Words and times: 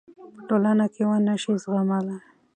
پـه 0.35 0.41
ټـولـنـه 0.47 0.85
کـې 0.93 1.03
ونشـي 1.09 1.53
زغـملـى. 1.63 2.17